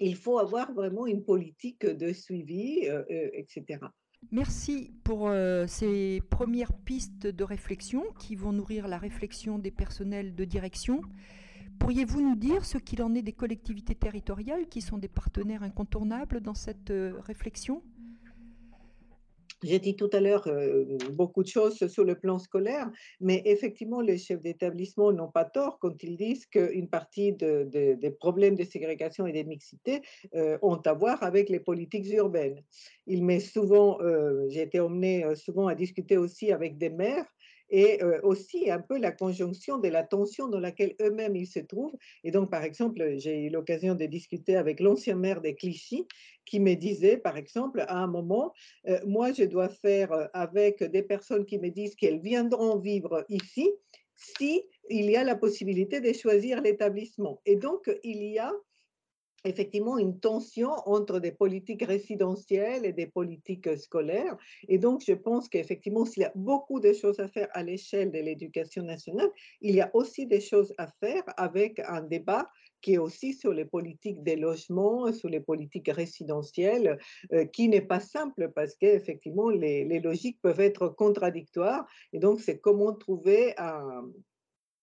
il 0.00 0.16
faut 0.16 0.38
avoir 0.38 0.72
vraiment 0.72 1.06
une 1.06 1.24
politique 1.24 1.86
de 1.86 2.12
suivi, 2.12 2.88
euh, 2.88 3.04
etc. 3.32 3.78
Merci 4.30 4.90
pour 5.04 5.28
euh, 5.28 5.66
ces 5.66 6.22
premières 6.30 6.72
pistes 6.72 7.26
de 7.26 7.44
réflexion 7.44 8.04
qui 8.18 8.36
vont 8.36 8.52
nourrir 8.52 8.88
la 8.88 8.98
réflexion 8.98 9.58
des 9.58 9.70
personnels 9.70 10.34
de 10.34 10.44
direction. 10.44 11.02
Pourriez-vous 11.78 12.20
nous 12.20 12.36
dire 12.36 12.64
ce 12.64 12.78
qu'il 12.78 13.02
en 13.02 13.14
est 13.14 13.22
des 13.22 13.32
collectivités 13.32 13.94
territoriales 13.94 14.66
qui 14.68 14.80
sont 14.80 14.98
des 14.98 15.08
partenaires 15.08 15.62
incontournables 15.62 16.40
dans 16.40 16.54
cette 16.54 16.90
euh, 16.90 17.20
réflexion? 17.26 17.82
J'ai 19.62 19.78
dit 19.78 19.96
tout 19.96 20.10
à 20.12 20.20
l'heure 20.20 20.46
euh, 20.46 20.84
beaucoup 21.12 21.42
de 21.42 21.48
choses 21.48 21.86
sur 21.86 22.04
le 22.04 22.14
plan 22.14 22.38
scolaire, 22.38 22.90
mais 23.20 23.42
effectivement, 23.44 24.00
les 24.00 24.18
chefs 24.18 24.40
d'établissement 24.40 25.12
n'ont 25.12 25.30
pas 25.30 25.44
tort 25.44 25.78
quand 25.78 26.02
ils 26.02 26.16
disent 26.16 26.46
qu'une 26.46 26.88
partie 26.88 27.32
des 27.32 28.16
problèmes 28.18 28.56
de 28.56 28.64
ségrégation 28.64 29.26
et 29.26 29.32
de 29.32 29.48
mixité 29.48 30.02
euh, 30.34 30.58
ont 30.62 30.76
à 30.76 30.92
voir 30.92 31.22
avec 31.22 31.48
les 31.48 31.60
politiques 31.60 32.10
urbaines. 32.12 32.60
Il 33.06 33.24
m'est 33.24 33.40
souvent, 33.40 34.00
euh, 34.00 34.46
j'ai 34.48 34.62
été 34.62 34.80
emmenée 34.80 35.24
souvent 35.34 35.66
à 35.66 35.74
discuter 35.74 36.16
aussi 36.16 36.52
avec 36.52 36.78
des 36.78 36.90
maires 36.90 37.26
et 37.76 38.00
aussi 38.22 38.70
un 38.70 38.78
peu 38.78 38.98
la 38.98 39.10
conjonction 39.10 39.78
de 39.78 39.88
la 39.88 40.04
tension 40.04 40.46
dans 40.46 40.60
laquelle 40.60 40.94
eux-mêmes 41.00 41.34
ils 41.34 41.48
se 41.48 41.58
trouvent. 41.58 41.96
Et 42.22 42.30
donc, 42.30 42.48
par 42.48 42.62
exemple, 42.62 43.14
j'ai 43.16 43.46
eu 43.46 43.50
l'occasion 43.50 43.96
de 43.96 44.04
discuter 44.06 44.54
avec 44.54 44.78
l'ancien 44.78 45.16
maire 45.16 45.40
des 45.40 45.56
Clichy 45.56 46.06
qui 46.46 46.60
me 46.60 46.74
disait, 46.74 47.16
par 47.16 47.36
exemple, 47.36 47.80
à 47.88 47.96
un 47.96 48.06
moment, 48.06 48.52
moi, 49.04 49.32
je 49.32 49.42
dois 49.42 49.68
faire 49.68 50.28
avec 50.34 50.84
des 50.84 51.02
personnes 51.02 51.46
qui 51.46 51.58
me 51.58 51.70
disent 51.70 51.96
qu'elles 51.96 52.20
viendront 52.20 52.78
vivre 52.78 53.24
ici 53.28 53.68
si 54.14 54.62
il 54.88 55.10
y 55.10 55.16
a 55.16 55.24
la 55.24 55.34
possibilité 55.34 56.00
de 56.00 56.12
choisir 56.12 56.60
l'établissement. 56.62 57.40
Et 57.44 57.56
donc, 57.56 57.90
il 58.04 58.22
y 58.22 58.38
a 58.38 58.52
effectivement 59.44 59.98
une 59.98 60.18
tension 60.18 60.70
entre 60.86 61.20
des 61.20 61.32
politiques 61.32 61.84
résidentielles 61.84 62.84
et 62.84 62.92
des 62.92 63.06
politiques 63.06 63.78
scolaires. 63.78 64.36
Et 64.68 64.78
donc, 64.78 65.02
je 65.06 65.12
pense 65.12 65.48
qu'effectivement, 65.48 66.04
s'il 66.04 66.22
y 66.22 66.26
a 66.26 66.32
beaucoup 66.34 66.80
de 66.80 66.92
choses 66.92 67.20
à 67.20 67.28
faire 67.28 67.48
à 67.52 67.62
l'échelle 67.62 68.10
de 68.10 68.18
l'éducation 68.18 68.82
nationale, 68.82 69.30
il 69.60 69.74
y 69.74 69.80
a 69.80 69.90
aussi 69.94 70.26
des 70.26 70.40
choses 70.40 70.72
à 70.78 70.88
faire 71.00 71.22
avec 71.36 71.80
un 71.80 72.02
débat 72.02 72.48
qui 72.80 72.94
est 72.94 72.98
aussi 72.98 73.32
sur 73.32 73.52
les 73.52 73.64
politiques 73.64 74.22
des 74.22 74.36
logements, 74.36 75.10
sur 75.12 75.30
les 75.30 75.40
politiques 75.40 75.88
résidentielles, 75.88 76.98
euh, 77.32 77.46
qui 77.46 77.68
n'est 77.68 77.80
pas 77.80 78.00
simple 78.00 78.52
parce 78.54 78.74
qu'effectivement, 78.74 79.48
les, 79.48 79.84
les 79.84 80.00
logiques 80.00 80.38
peuvent 80.42 80.60
être 80.60 80.88
contradictoires. 80.88 81.86
Et 82.12 82.18
donc, 82.18 82.40
c'est 82.40 82.58
comment 82.58 82.92
trouver 82.92 83.54
un 83.56 84.04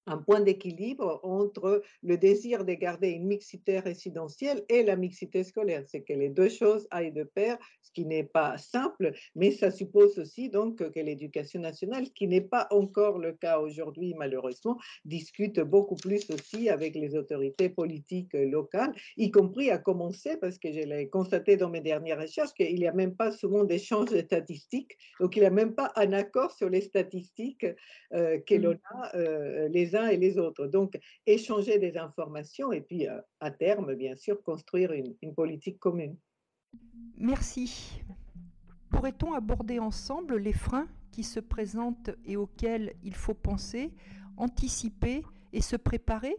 un 0.07 0.17
point 0.17 0.41
d'équilibre 0.41 1.19
entre 1.23 1.81
le 2.01 2.17
désir 2.17 2.65
de 2.65 2.73
garder 2.73 3.09
une 3.09 3.27
mixité 3.27 3.79
résidentielle 3.79 4.63
et 4.69 4.83
la 4.83 4.95
mixité 4.95 5.43
scolaire. 5.43 5.83
C'est 5.87 6.01
que 6.01 6.13
les 6.13 6.29
deux 6.29 6.49
choses 6.49 6.87
aillent 6.91 7.11
de 7.11 7.23
pair, 7.23 7.57
ce 7.81 7.91
qui 7.91 8.05
n'est 8.05 8.23
pas 8.23 8.57
simple, 8.57 9.13
mais 9.35 9.51
ça 9.51 9.71
suppose 9.71 10.17
aussi 10.17 10.49
donc 10.49 10.77
que 10.77 10.99
l'éducation 10.99 11.59
nationale, 11.59 12.09
qui 12.11 12.27
n'est 12.27 12.41
pas 12.41 12.67
encore 12.71 13.19
le 13.19 13.33
cas 13.33 13.59
aujourd'hui 13.59 14.13
malheureusement, 14.17 14.77
discute 15.05 15.59
beaucoup 15.59 15.95
plus 15.95 16.29
aussi 16.29 16.69
avec 16.69 16.95
les 16.95 17.15
autorités 17.15 17.69
politiques 17.69 18.33
locales, 18.33 18.93
y 19.17 19.31
compris 19.31 19.69
à 19.69 19.77
commencer, 19.77 20.37
parce 20.37 20.57
que 20.57 20.71
je 20.71 20.79
l'ai 20.79 21.09
constaté 21.09 21.57
dans 21.57 21.69
mes 21.69 21.81
dernières 21.81 22.19
recherches, 22.19 22.53
qu'il 22.53 22.75
n'y 22.75 22.87
a 22.87 22.93
même 22.93 23.15
pas 23.15 23.31
souvent 23.31 23.63
d'échange 23.63 24.09
de 24.09 24.19
statistiques, 24.19 24.97
donc 25.19 25.35
il 25.35 25.41
n'y 25.41 25.45
a 25.45 25.51
même 25.51 25.73
pas 25.73 25.91
un 25.95 26.13
accord 26.13 26.51
sur 26.51 26.69
les 26.69 26.81
statistiques 26.81 27.65
euh, 28.13 28.39
que 28.39 28.55
mmh. 28.55 28.61
l'on 28.61 28.79
a 28.95 29.15
euh, 29.15 29.67
les 29.69 29.90
uns 29.95 30.07
et 30.07 30.17
les 30.17 30.37
autres. 30.37 30.67
Donc, 30.67 30.99
échanger 31.25 31.79
des 31.79 31.97
informations 31.97 32.71
et 32.71 32.81
puis, 32.81 33.07
euh, 33.07 33.19
à 33.39 33.51
terme, 33.51 33.95
bien 33.95 34.15
sûr, 34.15 34.41
construire 34.43 34.91
une, 34.91 35.15
une 35.21 35.33
politique 35.33 35.79
commune. 35.79 36.17
Merci. 37.17 38.01
Pourrait-on 38.89 39.33
aborder 39.33 39.79
ensemble 39.79 40.37
les 40.37 40.53
freins 40.53 40.87
qui 41.11 41.23
se 41.23 41.39
présentent 41.39 42.11
et 42.25 42.37
auxquels 42.37 42.93
il 43.03 43.15
faut 43.15 43.33
penser, 43.33 43.91
anticiper 44.37 45.23
et 45.53 45.61
se 45.61 45.75
préparer? 45.75 46.35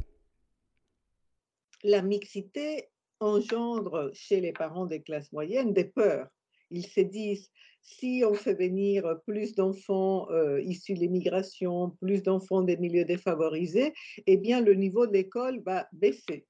La 1.84 2.02
mixité 2.02 2.88
engendre 3.20 4.10
chez 4.14 4.40
les 4.40 4.52
parents 4.52 4.86
des 4.86 5.02
classes 5.02 5.32
moyennes 5.32 5.72
des 5.72 5.84
peurs. 5.84 6.28
Ils 6.72 6.86
se 6.86 7.00
disent, 7.00 7.50
si 7.82 8.22
on 8.26 8.34
fait 8.34 8.54
venir 8.54 9.20
plus 9.26 9.54
d'enfants 9.54 10.30
euh, 10.30 10.60
issus 10.62 10.94
de 10.94 11.00
l'immigration, 11.00 11.90
plus 12.00 12.22
d'enfants 12.22 12.62
des 12.62 12.76
milieux 12.76 13.04
défavorisés, 13.04 13.92
eh 14.26 14.36
bien 14.36 14.60
le 14.60 14.74
niveau 14.74 15.06
de 15.06 15.12
l'école 15.12 15.62
va 15.64 15.86
baisser. 15.92 16.46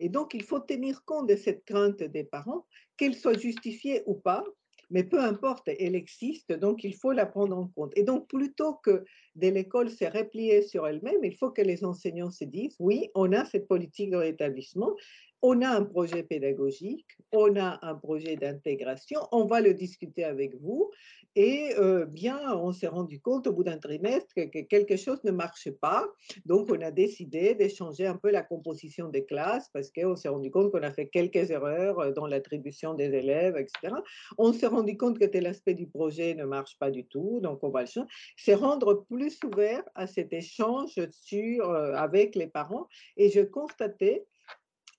Et 0.00 0.08
donc, 0.08 0.34
il 0.34 0.42
faut 0.42 0.60
tenir 0.60 1.04
compte 1.04 1.28
de 1.28 1.36
cette 1.36 1.64
crainte 1.64 2.02
des 2.02 2.24
parents, 2.24 2.66
qu'elle 2.96 3.14
soit 3.14 3.38
justifiée 3.38 4.02
ou 4.06 4.14
pas, 4.14 4.44
mais 4.90 5.04
peu 5.04 5.20
importe, 5.20 5.68
elle 5.68 5.94
existe, 5.94 6.52
donc 6.52 6.84
il 6.84 6.94
faut 6.94 7.12
la 7.12 7.24
prendre 7.24 7.56
en 7.56 7.68
compte. 7.68 7.92
Et 7.96 8.02
donc, 8.02 8.28
plutôt 8.28 8.74
que 8.74 9.04
de 9.36 9.48
l'école 9.48 9.88
se 9.88 10.04
replier 10.04 10.60
sur 10.62 10.86
elle-même, 10.86 11.24
il 11.24 11.34
faut 11.36 11.50
que 11.50 11.62
les 11.62 11.84
enseignants 11.84 12.30
se 12.30 12.44
disent, 12.44 12.76
oui, 12.78 13.08
on 13.14 13.32
a 13.32 13.44
cette 13.46 13.68
politique 13.68 14.10
dans 14.10 14.20
l'établissement, 14.20 14.94
on 15.42 15.60
a 15.60 15.68
un 15.68 15.84
projet 15.84 16.22
pédagogique, 16.22 17.06
on 17.32 17.56
a 17.56 17.78
un 17.82 17.94
projet 17.96 18.36
d'intégration, 18.36 19.20
on 19.32 19.44
va 19.44 19.60
le 19.60 19.74
discuter 19.74 20.24
avec 20.24 20.54
vous. 20.60 20.90
Et 21.34 21.72
euh, 21.78 22.04
bien, 22.04 22.54
on 22.58 22.72
s'est 22.72 22.88
rendu 22.88 23.18
compte 23.18 23.46
au 23.46 23.52
bout 23.52 23.64
d'un 23.64 23.78
trimestre 23.78 24.34
que, 24.34 24.60
quelque 24.62 24.96
chose 24.96 25.24
ne 25.24 25.30
marchait 25.30 25.72
pas. 25.72 26.06
Donc, 26.44 26.70
on 26.70 26.80
a 26.82 26.90
décidé 26.90 27.54
de 27.54 27.68
changer 27.68 28.06
un 28.06 28.16
peu 28.16 28.30
la 28.30 28.42
composition 28.42 29.08
des 29.08 29.24
classes 29.24 29.70
parce 29.72 29.90
qu'on 29.90 30.14
s'est 30.14 30.28
rendu 30.28 30.50
compte 30.50 30.70
qu'on 30.70 30.82
a 30.82 30.90
fait 30.90 31.08
quelques 31.08 31.50
erreurs 31.50 31.98
euh, 32.00 32.12
dans 32.12 32.26
l'attribution 32.26 32.92
des 32.92 33.14
élèves, 33.14 33.56
etc. 33.56 33.94
On 34.36 34.52
s'est 34.52 34.66
rendu 34.66 34.98
compte 34.98 35.18
que 35.18 35.24
tel 35.24 35.46
aspect 35.46 35.74
du 35.74 35.86
projet 35.86 36.34
ne 36.34 36.44
marche 36.44 36.78
pas 36.78 36.90
du 36.90 37.06
tout. 37.06 37.40
Donc, 37.40 37.64
on 37.64 37.70
va 37.70 37.80
le 37.80 37.86
changer. 37.86 38.08
C'est 38.36 38.54
rendre 38.54 39.06
plus 39.08 39.38
ouvert 39.42 39.82
à 39.94 40.06
cet 40.06 40.34
échange 40.34 41.00
sur, 41.10 41.70
euh, 41.70 41.94
avec 41.94 42.34
les 42.34 42.46
parents. 42.46 42.88
Et 43.16 43.30
je 43.30 43.40
constatais 43.40 44.26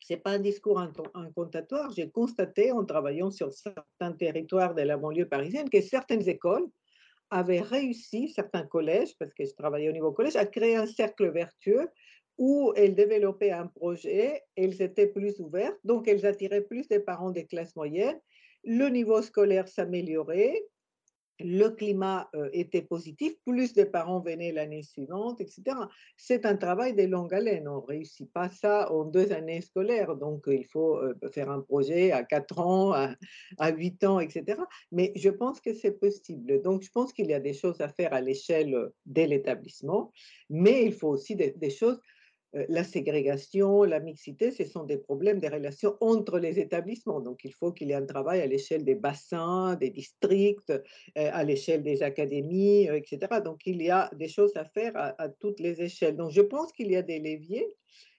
ce 0.03 0.13
n'est 0.13 0.19
pas 0.19 0.31
un 0.31 0.39
discours 0.39 0.79
incantatoire. 1.13 1.91
J'ai 1.91 2.10
constaté 2.10 2.72
en 2.72 2.83
travaillant 2.83 3.31
sur 3.31 3.53
certains 3.53 4.12
territoires 4.12 4.75
de 4.75 4.81
la 4.81 4.98
banlieue 4.98 5.27
parisienne 5.27 5.69
que 5.69 5.81
certaines 5.81 6.27
écoles 6.27 6.67
avaient 7.29 7.62
réussi, 7.62 8.29
certains 8.29 8.65
collèges, 8.65 9.17
parce 9.17 9.33
que 9.33 9.45
je 9.45 9.53
travaillais 9.55 9.89
au 9.89 9.93
niveau 9.93 10.12
collège, 10.12 10.36
à 10.36 10.45
créer 10.45 10.75
un 10.75 10.86
cercle 10.86 11.29
vertueux 11.31 11.88
où 12.38 12.74
elles 12.75 12.95
développaient 12.95 13.51
un 13.51 13.67
projet, 13.67 14.41
elles 14.55 14.81
étaient 14.81 15.07
plus 15.07 15.39
ouvertes, 15.39 15.79
donc 15.83 16.07
elles 16.07 16.25
attiraient 16.25 16.62
plus 16.62 16.88
des 16.88 17.00
parents 17.00 17.31
des 17.31 17.45
classes 17.45 17.75
moyennes, 17.75 18.19
le 18.65 18.88
niveau 18.89 19.22
scolaire 19.22 19.67
s'améliorait, 19.67 20.62
le 21.39 21.69
climat 21.69 22.29
euh, 22.35 22.49
était 22.53 22.81
positif, 22.81 23.33
plus 23.45 23.73
de 23.73 23.83
parents 23.83 24.19
venaient 24.19 24.51
l'année 24.51 24.83
suivante, 24.83 25.41
etc. 25.41 25.63
C'est 26.17 26.45
un 26.45 26.55
travail 26.55 26.93
de 26.93 27.03
longue 27.03 27.33
haleine. 27.33 27.67
On 27.67 27.81
ne 27.81 27.85
réussit 27.85 28.31
pas 28.31 28.49
ça 28.49 28.91
en 28.91 29.05
deux 29.05 29.31
années 29.31 29.61
scolaires. 29.61 30.15
Donc, 30.15 30.43
il 30.47 30.65
faut 30.65 30.97
euh, 30.97 31.15
faire 31.33 31.49
un 31.49 31.61
projet 31.61 32.11
à 32.11 32.23
quatre 32.23 32.59
ans, 32.59 32.93
à, 32.93 33.71
huit 33.71 34.03
ans, 34.03 34.19
etc. 34.19 34.61
Mais 34.91 35.11
je 35.15 35.29
pense 35.29 35.59
que 35.59 35.73
c'est 35.73 35.99
possible. 35.99 36.61
Donc, 36.61 36.83
je 36.83 36.91
pense 36.91 37.13
qu'il 37.13 37.27
y 37.27 37.33
a 37.33 37.39
des 37.39 37.53
choses 37.53 37.81
à 37.81 37.89
faire 37.89 38.13
à 38.13 38.21
l'échelle 38.21 38.89
de 39.05 39.21
l'établissement, 39.21 40.11
mais 40.49 40.85
il 40.85 40.93
faut 40.93 41.09
aussi 41.09 41.35
des 41.35 41.69
choses 41.69 41.99
euh, 41.99 42.12
la 42.69 42.83
ségrégation, 42.83 43.83
la 43.83 44.00
mixité, 44.00 44.51
ce 44.51 44.63
sont 44.65 44.83
des 44.83 44.98
problèmes 44.98 45.39
des 45.39 45.48
relations 45.48 45.95
entre 46.01 46.39
les 46.39 46.60
établissements. 46.60 47.19
Donc, 47.19 47.43
il 47.43 47.53
faut 47.53 47.72
qu'il 47.72 47.89
y 47.89 47.91
ait 47.91 47.95
un 47.95 48.05
travail 48.05 48.41
à 48.41 48.45
l'échelle 48.45 48.83
des 48.83 48.95
bassins, 48.95 49.75
des 49.75 49.89
districts, 49.89 50.69
euh, 50.69 50.81
à 51.15 51.43
l'échelle 51.43 51.83
des 51.83 52.03
académies, 52.03 52.89
euh, 52.89 52.95
etc. 52.95 53.41
Donc, 53.43 53.65
il 53.65 53.81
y 53.81 53.89
a 53.89 54.10
des 54.15 54.27
choses 54.27 54.55
à 54.55 54.65
faire 54.65 54.93
à 54.95 55.29
toutes 55.29 55.60
les 55.60 55.81
échelles. 55.81 56.15
Donc, 56.15 56.31
je 56.31 56.41
pense 56.41 56.72
qu'il 56.72 56.91
y 56.91 56.95
a 56.95 57.01
des 57.01 57.19
leviers. 57.19 57.67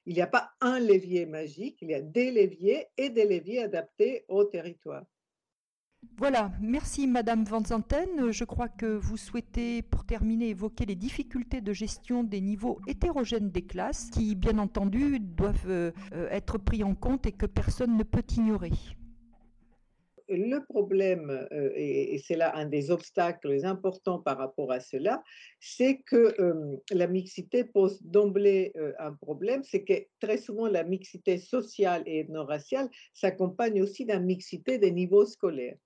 Il 0.06 0.14
n'y 0.14 0.20
a 0.20 0.26
pas 0.26 0.50
un 0.60 0.80
levier 0.80 1.24
magique, 1.24 1.78
il 1.80 1.90
y 1.90 1.94
a 1.94 2.00
des 2.02 2.30
leviers 2.30 2.86
et 2.98 3.08
des 3.08 3.24
leviers 3.24 3.62
adaptés 3.62 4.24
au 4.28 4.44
territoire. 4.44 5.04
Voilà, 6.16 6.52
merci 6.60 7.06
Madame 7.06 7.44
Van 7.44 7.64
Zanten. 7.64 8.30
Je 8.30 8.44
crois 8.44 8.68
que 8.68 8.86
vous 8.86 9.16
souhaitez, 9.16 9.82
pour 9.82 10.04
terminer, 10.04 10.50
évoquer 10.50 10.86
les 10.86 10.94
difficultés 10.94 11.60
de 11.60 11.72
gestion 11.72 12.22
des 12.22 12.40
niveaux 12.40 12.80
hétérogènes 12.86 13.50
des 13.50 13.62
classes, 13.62 14.10
qui, 14.10 14.34
bien 14.34 14.58
entendu, 14.58 15.18
doivent 15.20 15.68
euh, 15.68 15.92
être 16.30 16.58
pris 16.58 16.84
en 16.84 16.94
compte 16.94 17.26
et 17.26 17.32
que 17.32 17.46
personne 17.46 17.96
ne 17.96 18.04
peut 18.04 18.22
ignorer. 18.36 18.72
Le 20.28 20.60
problème, 20.60 21.30
euh, 21.52 21.72
et 21.74 22.18
c'est 22.24 22.36
là 22.36 22.56
un 22.56 22.66
des 22.66 22.90
obstacles 22.90 23.64
importants 23.64 24.20
par 24.20 24.38
rapport 24.38 24.72
à 24.72 24.80
cela, 24.80 25.22
c'est 25.60 25.98
que 26.06 26.40
euh, 26.40 26.76
la 26.90 27.06
mixité 27.06 27.64
pose 27.64 28.00
d'emblée 28.02 28.72
un 28.98 29.12
problème, 29.12 29.62
c'est 29.64 29.84
que 29.84 29.94
très 30.20 30.38
souvent 30.38 30.68
la 30.68 30.84
mixité 30.84 31.38
sociale 31.38 32.02
et 32.06 32.20
ethno-raciale 32.20 32.88
s'accompagne 33.12 33.82
aussi 33.82 34.06
d'une 34.06 34.24
mixité 34.24 34.78
des 34.78 34.92
niveaux 34.92 35.26
scolaires. 35.26 35.76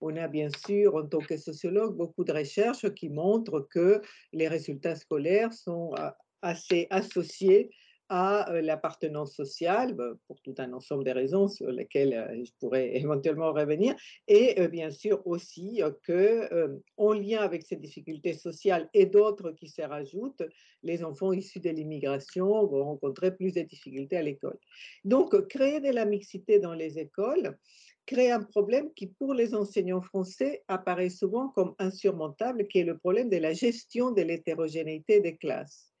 On 0.00 0.16
a 0.16 0.28
bien 0.28 0.48
sûr, 0.64 0.94
en 0.94 1.06
tant 1.06 1.18
que 1.18 1.36
sociologue, 1.36 1.96
beaucoup 1.96 2.24
de 2.24 2.32
recherches 2.32 2.88
qui 2.94 3.08
montrent 3.08 3.66
que 3.70 4.00
les 4.32 4.48
résultats 4.48 4.94
scolaires 4.94 5.52
sont 5.52 5.92
euh, 5.98 6.10
assez 6.42 6.86
associés 6.90 7.70
à 8.10 8.50
euh, 8.50 8.62
l'appartenance 8.62 9.34
sociale, 9.34 9.94
bah, 9.94 10.12
pour 10.28 10.40
tout 10.40 10.54
un 10.58 10.72
ensemble 10.72 11.04
de 11.04 11.10
raisons 11.10 11.48
sur 11.48 11.70
lesquelles 11.70 12.14
euh, 12.14 12.44
je 12.44 12.50
pourrais 12.60 12.96
éventuellement 12.96 13.52
revenir, 13.52 13.96
et 14.28 14.68
bien 14.68 14.90
sûr 14.90 15.20
aussi 15.26 15.82
que, 16.04 16.78
en 16.96 17.12
lien 17.12 17.40
avec 17.40 17.64
ces 17.64 17.76
difficultés 17.76 18.34
sociales 18.34 18.88
et 18.94 19.06
d'autres 19.06 19.50
qui 19.50 19.68
se 19.68 19.82
rajoutent, 19.82 20.44
les 20.84 21.02
enfants 21.02 21.32
issus 21.32 21.60
de 21.60 21.70
l'immigration 21.70 22.46
vont 22.66 22.84
rencontrer 22.84 23.34
plus 23.34 23.52
de 23.52 23.62
difficultés 23.62 24.16
à 24.16 24.22
l'école. 24.22 24.58
Donc, 25.04 25.48
créer 25.48 25.80
de 25.80 25.90
la 25.90 26.04
mixité 26.04 26.60
dans 26.60 26.74
les 26.74 26.98
écoles, 26.98 27.58
crée 28.08 28.30
un 28.30 28.42
problème 28.42 28.90
qui, 28.96 29.06
pour 29.06 29.34
les 29.34 29.54
enseignants 29.54 30.00
français, 30.00 30.64
apparaît 30.66 31.10
souvent 31.10 31.48
comme 31.48 31.74
insurmontable, 31.78 32.66
qui 32.66 32.78
est 32.78 32.84
le 32.84 32.96
problème 32.96 33.28
de 33.28 33.36
la 33.36 33.52
gestion 33.52 34.12
de 34.12 34.22
l'hétérogénéité 34.22 35.20
des 35.20 35.36
classes. 35.36 35.92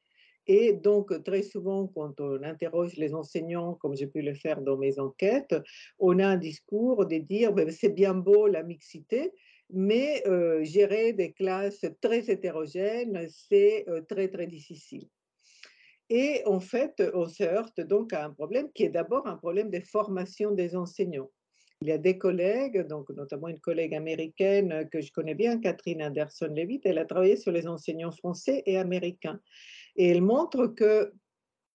Et 0.46 0.72
donc, 0.72 1.22
très 1.22 1.42
souvent, 1.42 1.86
quand 1.86 2.18
on 2.18 2.42
interroge 2.42 2.96
les 2.96 3.14
enseignants, 3.14 3.74
comme 3.74 3.94
j'ai 3.94 4.06
pu 4.06 4.22
le 4.22 4.32
faire 4.32 4.62
dans 4.62 4.78
mes 4.78 4.98
enquêtes, 4.98 5.54
on 5.98 6.18
a 6.18 6.26
un 6.26 6.38
discours 6.38 7.04
de 7.04 7.18
dire 7.18 7.52
ben, 7.52 7.70
c'est 7.70 7.90
bien 7.90 8.14
beau 8.14 8.46
la 8.46 8.62
mixité, 8.62 9.30
mais 9.68 10.26
euh, 10.26 10.64
gérer 10.64 11.12
des 11.12 11.32
classes 11.32 11.84
très 12.00 12.30
hétérogènes, 12.30 13.28
c'est 13.28 13.84
euh, 13.88 14.00
très, 14.00 14.28
très 14.28 14.46
difficile. 14.46 15.06
Et 16.08 16.40
en 16.46 16.60
fait, 16.60 17.02
on 17.12 17.26
se 17.26 17.42
heurte 17.42 17.82
donc 17.82 18.14
à 18.14 18.24
un 18.24 18.30
problème 18.30 18.72
qui 18.72 18.84
est 18.84 18.88
d'abord 18.88 19.26
un 19.26 19.36
problème 19.36 19.68
de 19.68 19.80
formation 19.80 20.52
des 20.52 20.74
enseignants. 20.74 21.30
Il 21.80 21.88
y 21.88 21.92
a 21.92 21.98
des 21.98 22.18
collègues, 22.18 22.86
donc 22.88 23.08
notamment 23.10 23.48
une 23.48 23.60
collègue 23.60 23.94
américaine 23.94 24.88
que 24.90 25.00
je 25.00 25.12
connais 25.12 25.34
bien, 25.34 25.60
Catherine 25.60 26.02
Anderson-Levitt, 26.02 26.84
elle 26.84 26.98
a 26.98 27.04
travaillé 27.04 27.36
sur 27.36 27.52
les 27.52 27.68
enseignants 27.68 28.10
français 28.10 28.64
et 28.66 28.78
américains. 28.78 29.40
Et 29.94 30.08
elle 30.08 30.22
montre 30.22 30.66
que 30.66 31.12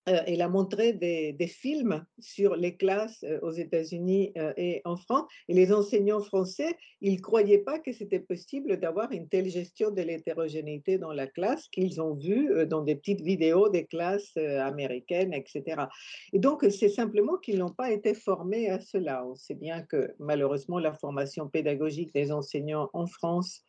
euh, 0.10 0.22
elle 0.28 0.42
a 0.42 0.50
montré 0.50 0.94
des, 0.94 1.48
films 1.48 2.06
sur 2.20 2.56
les 2.56 2.76
classes 2.76 3.24
euh, 3.24 3.40
aux 3.42 3.52
États-Unis 3.52 4.32
euh, 4.38 4.54
et 4.58 4.82
en 4.86 4.98
France. 4.98 5.26
Et 5.48 5.54
les 5.54 5.72
enseignants 5.72 6.22
français, 6.22 6.76
ils 7.02 7.16
ne 7.16 7.22
croyaient 7.22 7.60
pas 7.60 7.80
que 7.80 7.94
c'était 7.94 8.20
possible 8.20 8.80
d'avoir 8.80 9.12
une 9.12 9.30
telle 9.30 9.50
gestion 9.50 9.92
de 9.92 10.02
l'hétérogénéité 10.02 10.98
dans 10.98 11.14
la 11.14 11.28
classe 11.28 11.68
qu'ils 11.70 12.02
ont 12.02 12.16
vu 12.16 12.66
dans 12.68 12.82
des 12.82 12.96
petites 12.96 13.22
vidéos 13.22 13.70
des 13.70 13.86
classes 13.86 14.36
américaines, 14.38 15.34
etc. 15.34 15.84
Et 16.32 16.40
donc, 16.40 16.66
c'est 16.70 16.90
simplement 16.90 17.38
qu'ils 17.38 17.60
n'ont 17.60 17.74
pas 17.74 17.92
été 17.92 18.14
formés 18.14 18.70
à 18.70 18.80
cela. 18.80 19.26
On 19.26 19.36
sait 19.36 19.56
bien 19.56 19.82
que 19.84 20.14
malheureusement, 20.20 20.80
la 20.80 20.94
formation 20.94 21.48
pédagogique 21.50 22.14
des 22.14 22.32
enseignants 22.32 22.90
en 22.94 23.06
France 23.06 23.64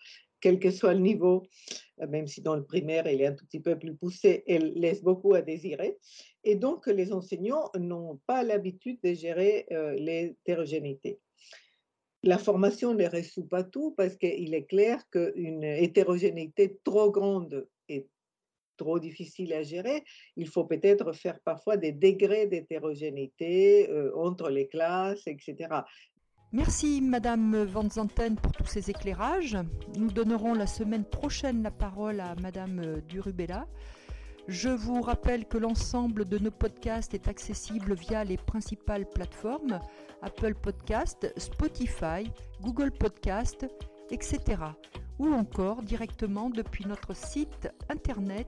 quel 0.45 0.61
que 0.61 0.71
soit 0.71 0.93
le 0.93 1.01
niveau, 1.01 1.47
euh, 2.03 2.07
même 2.07 2.27
si 2.27 2.43
dans 2.43 2.55
le 2.55 2.67
primaire, 2.67 3.09
il 3.09 3.23
est 3.23 3.27
un 3.27 3.33
tout 3.33 3.47
petit 3.47 3.61
peu 3.61 3.79
plus 3.79 3.95
poussé, 3.95 4.45
elle 4.47 4.75
laisse 4.75 5.03
beaucoup 5.03 5.33
à 5.33 5.41
désirer. 5.41 5.97
Et 6.45 6.55
donc, 6.55 6.87
les 6.87 7.15
enseignants 7.15 7.71
n'ont 7.79 8.21
pas 8.27 8.43
l'habitude 8.43 8.99
de 9.03 9.15
gérer 9.15 9.65
euh, 9.73 9.95
l'hétérogénéité. 9.95 11.19
La 12.23 12.37
formation 12.37 12.93
ne 12.93 13.07
résout 13.07 13.47
pas 13.47 13.65
tout 13.65 13.95
parce 13.97 14.17
qu'il 14.17 14.53
est 14.53 14.67
clair 14.67 15.03
qu'une 15.11 15.65
hétérogénéité 15.65 16.79
trop 16.85 17.11
grande 17.11 17.67
est 17.89 18.07
trop 18.77 18.99
difficile 18.99 19.55
à 19.55 19.63
gérer. 19.63 20.05
Il 20.37 20.49
faut 20.49 20.65
peut-être 20.65 21.15
faire 21.15 21.41
parfois 21.41 21.79
des 21.79 21.93
degrés 21.93 22.49
d'hétérogénéité 22.49 23.89
euh, 23.89 24.15
entre 24.15 24.51
les 24.51 24.69
classes, 24.69 25.27
etc. 25.27 25.69
Merci 26.55 27.01
Madame 27.01 27.65
Van 27.65 27.89
Zanten 27.91 28.37
pour 28.37 28.53
tous 28.53 28.67
ces 28.67 28.89
éclairages. 28.89 29.59
Nous 29.99 30.13
donnerons 30.13 30.55
la 30.55 30.69
semaine 30.69 31.05
prochaine 31.05 31.65
la 31.65 31.73
parole 31.73 32.21
à 32.21 32.37
Madame 32.37 33.01
Durubella. 33.09 33.67
Je 34.47 34.69
vous 34.69 35.03
rappelle 35.03 35.47
que 35.47 35.59
l'ensemble 35.59 36.27
de 36.27 36.39
nos 36.39 36.53
podcasts 36.53 37.13
est 37.13 37.27
accessible 37.27 37.95
via 37.95 38.23
les 38.23 38.37
principales 38.37 39.05
plateformes 39.05 39.81
Apple 40.23 40.55
Podcast, 40.55 41.27
Spotify, 41.37 42.31
Google 42.61 42.93
Podcast, 42.93 43.67
etc. 44.13 44.39
ou 45.19 45.35
encore 45.35 45.83
directement 45.83 46.51
depuis 46.51 46.87
notre 46.87 47.17
site 47.17 47.69
internet 47.89 48.47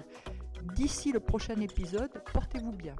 D'ici 0.74 1.12
le 1.12 1.20
prochain 1.20 1.60
épisode, 1.60 2.10
portez-vous 2.32 2.72
bien. 2.72 2.96